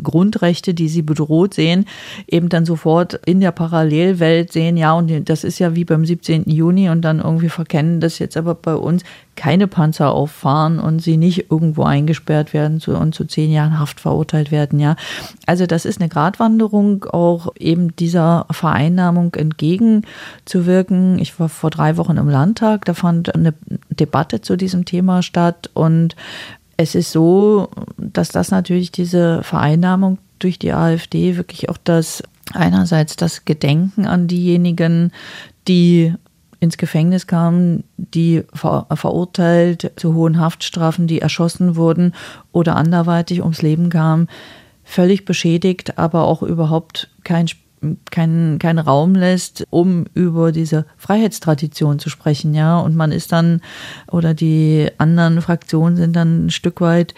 [0.03, 1.87] Grundrechte, die sie bedroht sehen,
[2.27, 6.45] eben dann sofort in der Parallelwelt sehen, ja, und das ist ja wie beim 17.
[6.47, 9.03] Juni und dann irgendwie verkennen das jetzt aber bei uns
[9.37, 14.51] keine Panzer auffahren und sie nicht irgendwo eingesperrt werden und zu zehn Jahren Haft verurteilt
[14.51, 14.97] werden, ja.
[15.47, 21.19] Also das ist eine Gratwanderung, auch eben dieser Vereinnahmung entgegenzuwirken.
[21.19, 23.55] Ich war vor drei Wochen im Landtag, da fand eine
[23.91, 26.15] Debatte zu diesem Thema statt und
[26.77, 33.17] es ist so, dass das natürlich diese Vereinnahmung durch die AfD wirklich auch das einerseits
[33.17, 35.13] das Gedenken an diejenigen,
[35.69, 36.15] die
[36.63, 42.15] ins Gefängnis kamen, die ver verurteilt zu hohen Haftstrafen, die erschossen wurden
[42.53, 44.29] oder anderweitig ums Leben kamen,
[44.85, 47.47] völlig beschädigt, aber auch überhaupt kein
[48.13, 52.79] keinen kein Raum lässt, um über diese Freiheitstradition zu sprechen, ja.
[52.79, 53.61] Und man ist dann,
[54.09, 57.13] oder die anderen Fraktionen sind dann ein Stück weit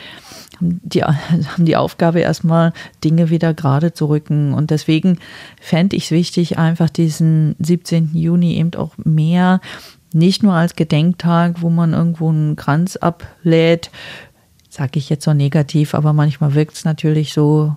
[0.61, 4.55] die haben die Aufgabe, erstmal Dinge wieder gerade zu rücken.
[4.55, 5.19] Und deswegen
[5.61, 8.11] fände ich es wichtig, einfach diesen 17.
[8.15, 9.61] Juni eben auch mehr,
[10.13, 13.91] nicht nur als Gedenktag, wo man irgendwo einen Kranz ablädt,
[14.71, 17.77] sage ich jetzt so negativ, aber manchmal wirkt es natürlich so.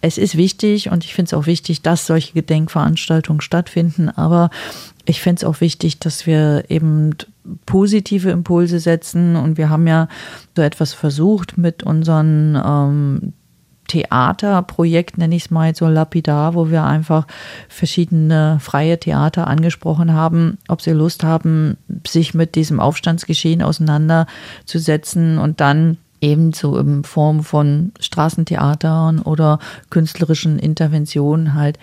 [0.00, 4.50] Es ist wichtig und ich finde es auch wichtig, dass solche Gedenkveranstaltungen stattfinden, aber
[5.06, 7.14] ich finde es auch wichtig, dass wir eben
[7.64, 9.36] positive Impulse setzen.
[9.36, 10.08] Und wir haben ja
[10.54, 13.32] so etwas versucht mit unseren ähm,
[13.86, 17.26] Theaterprojekt, nenne ich es mal so lapidar, wo wir einfach
[17.68, 25.60] verschiedene freie Theater angesprochen haben, ob sie Lust haben, sich mit diesem Aufstandsgeschehen auseinanderzusetzen und
[25.60, 29.58] dann eben so in Form von Straßentheatern oder
[29.90, 31.78] künstlerischen Interventionen halt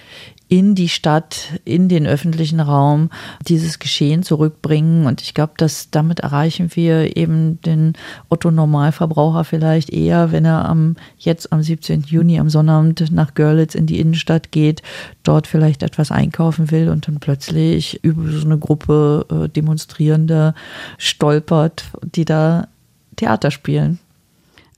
[0.53, 3.09] in die Stadt, in den öffentlichen Raum
[3.47, 5.07] dieses Geschehen zurückbringen.
[5.07, 7.93] Und ich glaube, dass damit erreichen wir eben den
[8.29, 12.01] Otto Normalverbraucher vielleicht eher, wenn er am jetzt am 17.
[12.01, 14.83] Juni am Sonnabend nach Görlitz in die Innenstadt geht,
[15.23, 20.53] dort vielleicht etwas einkaufen will und dann plötzlich über so eine Gruppe äh, Demonstrierende
[20.99, 22.67] stolpert, die da
[23.15, 23.97] Theater spielen.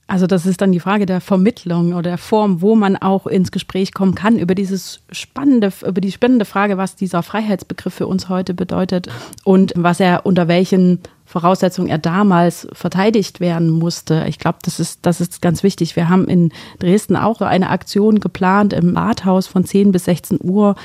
[0.08, 3.50] Also das ist dann die Frage der Vermittlung oder der Form, wo man auch ins
[3.50, 8.28] Gespräch kommen kann über dieses spannende, über die spannende Frage, was dieser Freiheitsbegriff für uns
[8.28, 9.08] heute bedeutet
[9.42, 14.26] und was er unter welchen Voraussetzungen er damals verteidigt werden musste.
[14.28, 15.96] Ich glaube, das ist, das ist ganz wichtig.
[15.96, 20.76] Wir haben in Dresden auch eine Aktion geplant im Rathaus von 10 bis 16 Uhr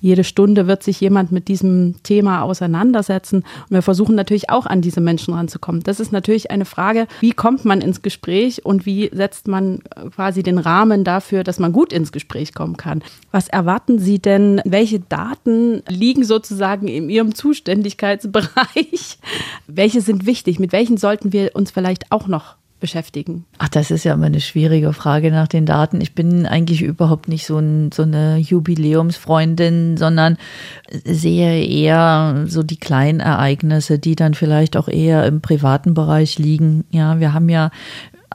[0.00, 3.38] jede Stunde wird sich jemand mit diesem Thema auseinandersetzen.
[3.38, 5.82] Und wir versuchen natürlich auch an diese Menschen ranzukommen.
[5.82, 9.80] Das ist natürlich eine Frage, wie kommt man ins Gespräch und wie setzt man
[10.14, 13.02] quasi den Rahmen dafür, dass man gut ins Gespräch kommen kann.
[13.30, 14.60] Was erwarten Sie denn?
[14.64, 19.18] Welche Daten liegen sozusagen in Ihrem Zuständigkeitsbereich?
[19.66, 20.58] Welche sind wichtig?
[20.58, 23.44] Mit welchen sollten wir uns vielleicht auch noch beschäftigen?
[23.58, 26.00] Ach, das ist ja immer eine schwierige Frage nach den Daten.
[26.00, 30.36] Ich bin eigentlich überhaupt nicht so, ein, so eine Jubiläumsfreundin, sondern
[31.04, 36.84] sehe eher so die kleinen Ereignisse, die dann vielleicht auch eher im privaten Bereich liegen.
[36.90, 37.70] Ja, wir haben ja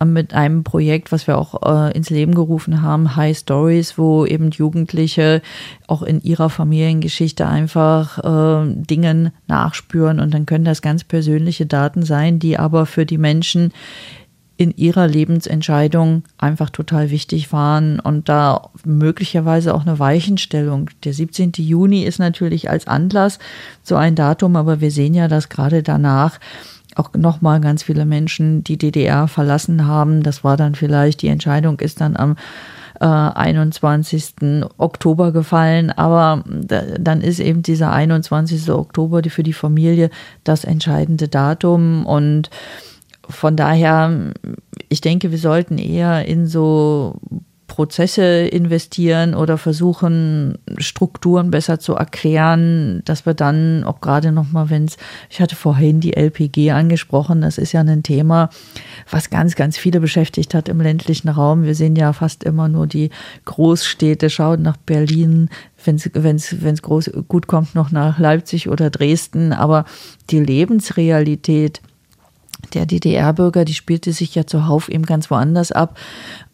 [0.04, 4.52] mit einem Projekt, was wir auch äh, ins Leben gerufen haben, High Stories, wo eben
[4.52, 5.42] Jugendliche
[5.88, 12.04] auch in ihrer Familiengeschichte einfach äh, Dingen nachspüren und dann können das ganz persönliche Daten
[12.04, 13.72] sein, die aber für die Menschen
[14.58, 20.90] in ihrer Lebensentscheidung einfach total wichtig waren und da möglicherweise auch eine Weichenstellung.
[21.04, 21.52] Der 17.
[21.58, 23.40] Juni ist natürlich als Anlass
[23.84, 26.40] so ein Datum, aber wir sehen ja, dass gerade danach
[26.96, 30.24] auch nochmal ganz viele Menschen die DDR verlassen haben.
[30.24, 32.38] Das war dann vielleicht, die Entscheidung ist dann am
[33.02, 34.36] äh, 21.
[34.78, 38.70] Oktober gefallen, aber dann ist eben dieser 21.
[38.72, 40.10] Oktober für die Familie
[40.46, 42.50] das entscheidende Datum und
[43.30, 44.34] von daher,
[44.90, 47.20] ich denke, wir sollten eher in so
[47.68, 54.86] Prozesse investieren oder versuchen, Strukturen besser zu erklären, dass wir dann auch gerade nochmal, wenn
[54.86, 54.98] es,
[55.30, 58.50] ich hatte vorhin die LPG angesprochen, das ist ja ein Thema,
[59.10, 61.64] was ganz, ganz viele beschäftigt hat im ländlichen Raum.
[61.64, 63.10] Wir sehen ja fast immer nur die
[63.46, 65.50] Großstädte, schauen nach Berlin,
[65.84, 66.82] wenn es
[67.28, 69.86] gut kommt, noch nach Leipzig oder Dresden, aber
[70.30, 71.82] die Lebensrealität
[72.74, 75.98] der DDR-Bürger, die spielte sich ja zuhauf eben ganz woanders ab.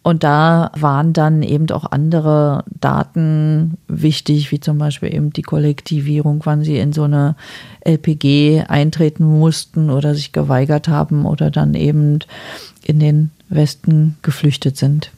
[0.02, 6.42] Und da waren dann eben auch andere Daten wichtig, wie zum Beispiel eben die Kollektivierung,
[6.44, 7.36] wann sie in so eine
[7.84, 12.18] LPG eintreten mussten oder sich geweigert haben oder dann eben
[12.84, 15.10] in den Westen geflüchtet sind.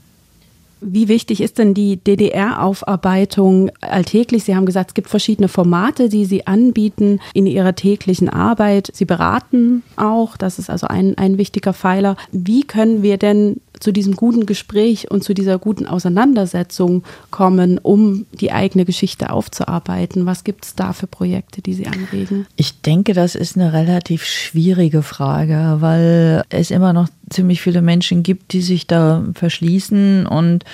[0.87, 4.45] Wie wichtig ist denn die DDR-Aufarbeitung alltäglich?
[4.45, 8.91] Sie haben gesagt, es gibt verschiedene Formate, die Sie anbieten in Ihrer täglichen Arbeit.
[8.93, 12.17] Sie beraten auch, das ist also ein, ein wichtiger Pfeiler.
[12.33, 18.25] Wie können wir denn zu diesem guten Gespräch und zu dieser guten Auseinandersetzung kommen, um
[18.33, 20.25] die eigene Geschichte aufzuarbeiten?
[20.25, 22.47] Was gibt es da für Projekte, die Sie anregen?
[22.57, 28.23] Ich denke, das ist eine relativ schwierige Frage, weil es immer noch ziemlich viele Menschen
[28.23, 30.65] gibt, die sich da verschließen und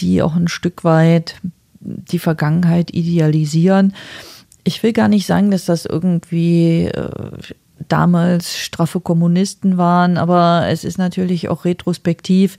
[0.00, 1.36] die auch ein Stück weit
[1.78, 3.94] die Vergangenheit idealisieren.
[4.64, 7.10] Ich will gar nicht sagen, dass das irgendwie äh,
[7.86, 12.56] damals straffe Kommunisten waren, aber es ist natürlich auch retrospektiv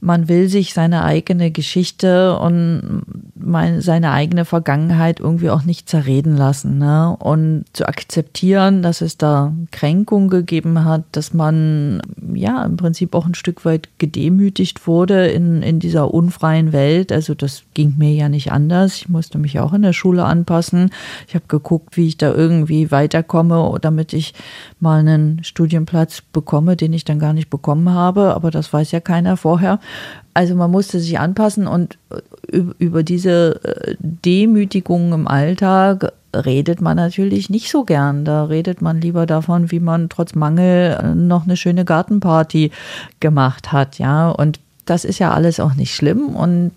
[0.00, 3.02] man will sich seine eigene Geschichte und
[3.34, 6.78] meine, seine eigene Vergangenheit irgendwie auch nicht zerreden lassen.
[6.78, 7.16] Ne?
[7.18, 12.00] Und zu akzeptieren, dass es da Kränkung gegeben hat, dass man
[12.34, 17.12] ja im Prinzip auch ein Stück weit gedemütigt wurde in, in dieser unfreien Welt.
[17.12, 18.96] Also das ging mir ja nicht anders.
[18.96, 20.90] Ich musste mich auch in der Schule anpassen.
[21.28, 24.34] Ich habe geguckt, wie ich da irgendwie weiterkomme, damit ich
[24.80, 28.34] mal einen Studienplatz bekomme, den ich dann gar nicht bekommen habe.
[28.34, 29.80] Aber das weiß ja keiner vorher.
[30.34, 36.96] Also man musste sich anpassen und äh, über diese äh, Demütigung im Alltag redet man
[36.96, 38.24] natürlich nicht so gern.
[38.24, 42.70] Da redet man lieber davon, wie man trotz Mangel äh, noch eine schöne Gartenparty
[43.20, 44.30] gemacht hat, ja.
[44.30, 46.72] Und das ist ja alles auch nicht schlimm und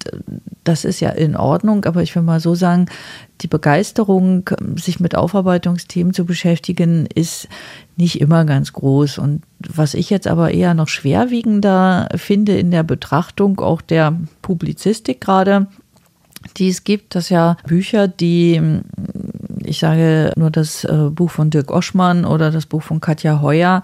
[0.63, 2.85] das ist ja in Ordnung, aber ich will mal so sagen,
[3.41, 7.47] die Begeisterung, sich mit Aufarbeitungsthemen zu beschäftigen, ist
[7.97, 9.17] nicht immer ganz groß.
[9.17, 15.19] Und was ich jetzt aber eher noch schwerwiegender finde in der Betrachtung auch der Publizistik
[15.19, 15.65] gerade,
[16.57, 18.61] die es gibt, dass ja Bücher, die
[19.65, 23.81] ich sage nur das äh, Buch von Dirk Oschmann oder das Buch von Katja Heuer,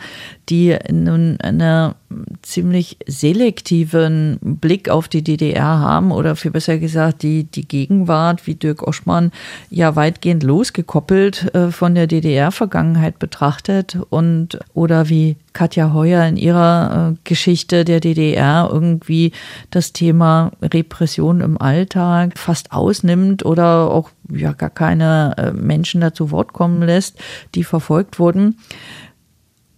[0.50, 1.96] die nun eine
[2.42, 8.56] ziemlich selektiven Blick auf die DDR haben oder viel besser gesagt die, die Gegenwart, wie
[8.56, 9.32] Dirk Oschmann
[9.70, 17.12] ja weitgehend losgekoppelt äh, von der DDR-Vergangenheit betrachtet und oder wie Katja Heuer in ihrer
[17.12, 19.32] äh, Geschichte der DDR irgendwie
[19.72, 26.32] das Thema Repression im Alltag fast ausnimmt oder auch ja gar keine äh, Menschen dazu
[26.32, 27.20] Wort kommen lässt,
[27.56, 28.58] die verfolgt wurden.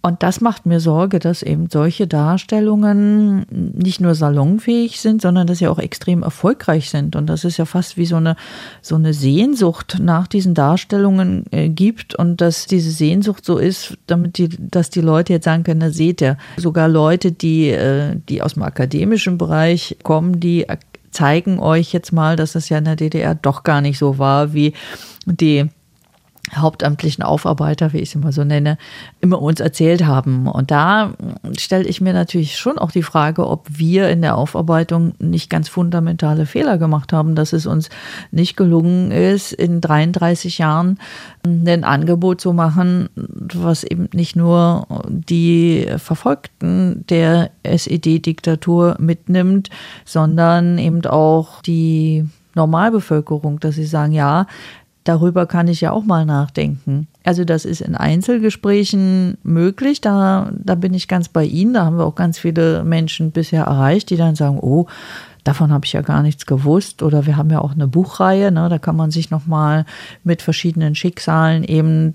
[0.04, 5.58] Und das macht mir Sorge, dass eben solche Darstellungen nicht nur salonfähig sind, sondern dass
[5.58, 7.14] sie auch extrem erfolgreich sind.
[7.14, 8.34] Und das ist ja fast wie so eine,
[8.80, 14.38] so eine Sehnsucht nach diesen Darstellungen äh, gibt und dass diese Sehnsucht so ist, damit
[14.38, 18.42] die, dass die Leute jetzt sagen können, na seht ihr, sogar Leute, die, äh, die
[18.42, 20.66] aus dem akademischen Bereich kommen, die
[21.12, 24.52] zeigen euch jetzt mal, dass es ja in der DDR doch gar nicht so war,
[24.52, 24.72] wie
[25.26, 25.68] die
[26.54, 28.78] hauptamtlichen Aufarbeiter, wie ich sie mal so nenne,
[29.20, 30.46] immer uns erzählt haben.
[30.46, 31.14] Und da
[31.56, 35.68] stelle ich mir natürlich schon auch die Frage, ob wir in der Aufarbeitung nicht ganz
[35.68, 37.88] fundamentale Fehler gemacht haben, dass es uns
[38.30, 40.98] nicht gelungen ist, in 33 Jahren
[41.44, 49.70] ein Angebot zu machen, was eben nicht nur die Verfolgten der SED-Diktatur mitnimmt,
[50.04, 54.46] sondern eben auch die Normalbevölkerung, dass sie sagen, ja,
[55.04, 57.06] darüber kann ich ja auch mal nachdenken.
[57.24, 61.98] Also das ist in Einzelgesprächen möglich, da, da bin ich ganz bei Ihnen, da haben
[61.98, 64.86] wir auch ganz viele Menschen bisher erreicht, die dann sagen, oh,
[65.44, 67.02] davon habe ich ja gar nichts gewusst.
[67.02, 69.84] Oder wir haben ja auch eine Buchreihe, ne, da kann man sich nochmal
[70.24, 72.14] mit verschiedenen Schicksalen eben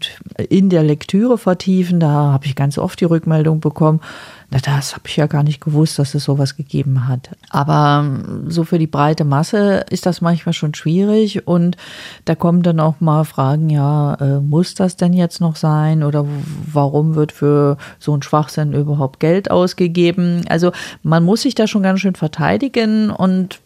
[0.49, 1.99] in der Lektüre vertiefen.
[1.99, 4.01] Da habe ich ganz oft die Rückmeldung bekommen,
[4.49, 7.31] na, das habe ich ja gar nicht gewusst, dass es sowas gegeben hat.
[7.49, 11.75] Aber ähm, so für die breite Masse ist das manchmal schon schwierig und
[12.23, 16.25] da kommen dann auch mal Fragen, ja, äh, muss das denn jetzt noch sein oder
[16.71, 20.45] warum wird für so einen Schwachsinn überhaupt Geld ausgegeben?
[20.47, 20.71] Also
[21.03, 23.59] man muss sich da schon ganz schön verteidigen und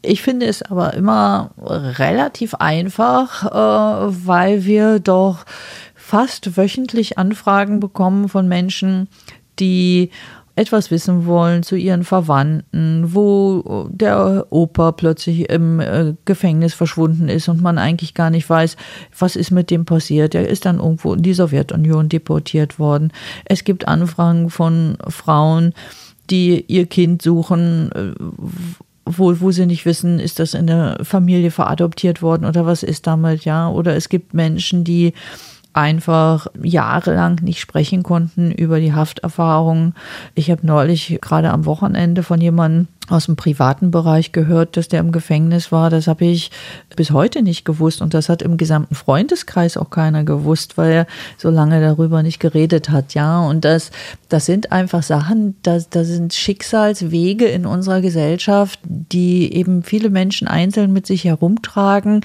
[0.00, 5.44] ich finde es aber immer relativ einfach, äh, weil wir doch
[5.94, 9.08] fast wöchentlich Anfragen bekommen von Menschen,
[9.58, 10.10] die
[10.56, 17.48] etwas wissen wollen zu ihren Verwandten, wo der Opa plötzlich im äh, Gefängnis verschwunden ist
[17.48, 18.76] und man eigentlich gar nicht weiß,
[19.18, 20.34] was ist mit dem passiert.
[20.34, 23.12] Er ist dann irgendwo in die Sowjetunion deportiert worden.
[23.44, 25.74] Es gibt Anfragen von Frauen,
[26.30, 28.14] die ihr Kind suchen, äh,
[29.06, 33.06] wo, wo sie nicht wissen, ist das in der Familie veradoptiert worden oder was ist
[33.06, 33.68] damit, ja.
[33.68, 35.12] Oder es gibt Menschen, die
[35.74, 39.94] einfach jahrelang nicht sprechen konnten über die Hafterfahrungen.
[40.34, 45.00] Ich habe neulich gerade am Wochenende von jemandem aus dem privaten Bereich gehört, dass der
[45.00, 45.90] im Gefängnis war.
[45.90, 46.50] Das habe ich
[46.96, 51.06] bis heute nicht gewusst und das hat im gesamten Freundeskreis auch keiner gewusst, weil er
[51.36, 53.12] so lange darüber nicht geredet hat.
[53.12, 53.90] Ja, und das,
[54.30, 60.48] das sind einfach Sachen, das, das sind Schicksalswege in unserer Gesellschaft, die eben viele Menschen
[60.48, 62.22] einzeln mit sich herumtragen,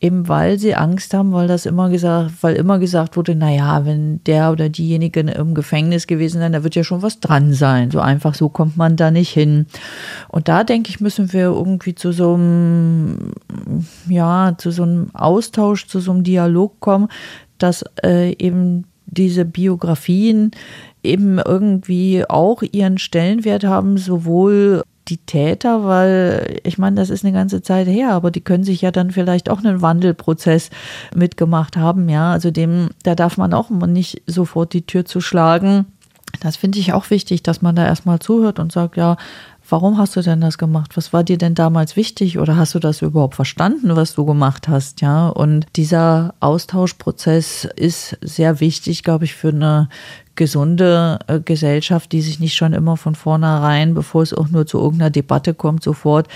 [0.00, 3.86] eben weil sie Angst haben, weil das immer gesagt, weil immer gesagt wurde, na ja,
[3.86, 7.90] wenn der oder diejenige im Gefängnis gewesen sein, da wird ja schon was dran sein.
[7.90, 9.66] So einfach so kommt man da nicht hin.
[10.28, 13.32] Und da denke ich, müssen wir irgendwie zu so einem,
[14.08, 17.08] ja, zu so einem Austausch, zu so einem Dialog kommen,
[17.56, 20.50] dass äh, eben diese Biografien
[21.02, 27.32] eben irgendwie auch ihren Stellenwert haben, sowohl die Täter, weil ich meine, das ist eine
[27.32, 30.70] ganze Zeit her, aber die können sich ja dann vielleicht auch einen Wandelprozess
[31.14, 32.32] mitgemacht haben, ja.
[32.32, 35.86] Also dem, da darf man auch nicht sofort die Tür zu schlagen.
[36.40, 39.16] Das finde ich auch wichtig, dass man da erstmal zuhört und sagt, ja,
[39.68, 40.96] warum hast du denn das gemacht?
[40.96, 44.68] Was war dir denn damals wichtig oder hast du das überhaupt verstanden, was du gemacht
[44.68, 45.00] hast?
[45.00, 49.88] Ja, und dieser Austauschprozess ist sehr wichtig, glaube ich, für eine
[50.34, 54.78] gesunde äh, Gesellschaft, die sich nicht schon immer von vornherein, bevor es auch nur zu
[54.78, 56.28] irgendeiner Debatte kommt, sofort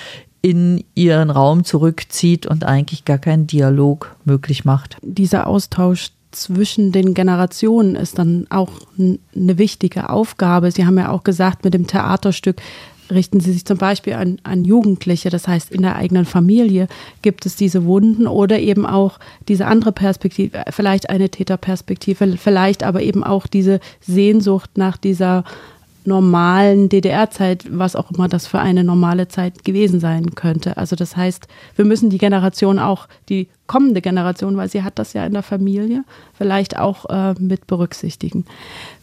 [0.43, 4.97] in ihren Raum zurückzieht und eigentlich gar keinen Dialog möglich macht.
[5.03, 10.71] Dieser Austausch zwischen den Generationen ist dann auch eine wichtige Aufgabe.
[10.71, 12.63] Sie haben ja auch gesagt, mit dem Theaterstück
[13.11, 16.89] richten Sie sich zum Beispiel an, an Jugendliche, das heißt in der eigenen Familie
[17.23, 23.03] gibt es diese Wunden oder eben auch diese andere Perspektive, vielleicht eine Täterperspektive, vielleicht aber
[23.03, 25.45] eben auch diese Sehnsucht nach dieser
[26.05, 30.77] normalen DDR-Zeit, was auch immer das für eine normale Zeit gewesen sein könnte.
[30.77, 31.47] Also das heißt,
[31.77, 35.43] wir müssen die Generation auch, die kommende Generation, weil sie hat das ja in der
[35.43, 38.47] Familie, vielleicht auch äh, mit berücksichtigen.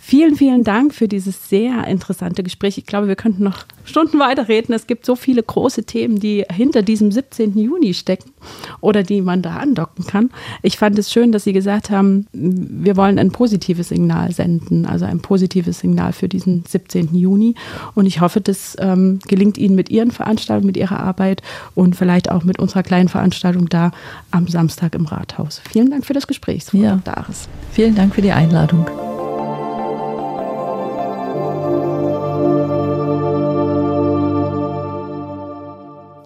[0.09, 2.77] Vielen, vielen Dank für dieses sehr interessante Gespräch.
[2.77, 4.73] Ich glaube, wir könnten noch Stunden weiterreden.
[4.73, 7.57] Es gibt so viele große Themen, die hinter diesem 17.
[7.57, 8.31] Juni stecken
[8.79, 10.29] oder die man da andocken kann.
[10.61, 15.03] Ich fand es schön, dass Sie gesagt haben, wir wollen ein positives Signal senden, also
[15.03, 17.13] ein positives Signal für diesen 17.
[17.13, 17.55] Juni.
[17.93, 21.41] Und ich hoffe, das ähm, gelingt Ihnen mit Ihren Veranstaltungen, mit Ihrer Arbeit
[21.75, 23.91] und vielleicht auch mit unserer kleinen Veranstaltung da
[24.31, 25.61] am Samstag im Rathaus.
[25.69, 27.01] Vielen Dank für das Gespräch, Frau ja.
[27.03, 27.49] Dares.
[27.73, 28.85] Vielen Dank für die Einladung.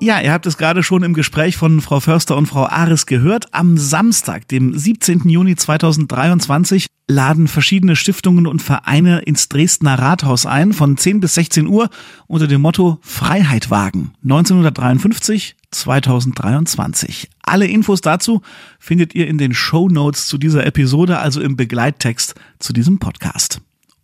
[0.03, 3.53] Ja, ihr habt es gerade schon im Gespräch von Frau Förster und Frau Ares gehört.
[3.53, 5.29] Am Samstag, dem 17.
[5.29, 11.67] Juni 2023, laden verschiedene Stiftungen und Vereine ins Dresdner Rathaus ein von 10 bis 16
[11.67, 11.91] Uhr
[12.25, 17.29] unter dem Motto Freiheit wagen 1953 2023.
[17.43, 18.41] Alle Infos dazu
[18.79, 23.61] findet ihr in den Show Notes zu dieser Episode, also im Begleittext zu diesem Podcast.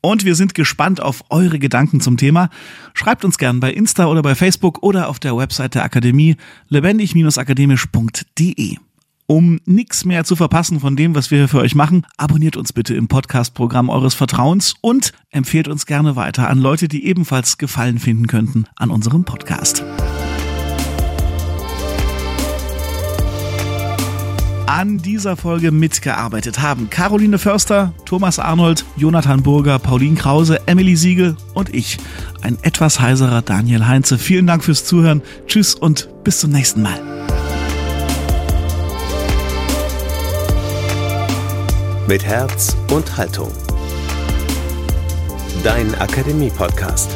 [0.08, 2.50] Und wir sind gespannt auf eure Gedanken zum Thema.
[2.94, 6.38] Schreibt uns gern bei Insta oder bei Facebook oder auf der Website der Akademie
[6.70, 8.78] lebendig-akademisch.de.
[9.26, 12.72] Um nichts mehr zu verpassen von dem, was wir hier für euch machen, abonniert uns
[12.72, 18.00] bitte im Podcast-Programm eures Vertrauens und empfehlt uns gerne weiter an Leute, die ebenfalls Gefallen
[18.00, 19.84] finden könnten an unserem Podcast.
[24.68, 31.38] An dieser Folge mitgearbeitet haben Caroline Förster, Thomas Arnold, Jonathan Burger, Pauline Krause, Emily Siegel
[31.54, 31.98] und ich,
[32.42, 34.18] ein etwas heiserer Daniel Heinze.
[34.18, 35.22] Vielen Dank fürs Zuhören.
[35.48, 37.00] Tschüss und bis zum nächsten Mal.
[42.10, 43.52] Mit Herz und Haltung.
[45.64, 47.10] Dein Akademie-Podcast.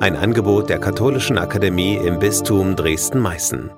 [0.00, 3.70] Ein Angebot der Katholischen Akademie im Bistum Dresden-Meißen.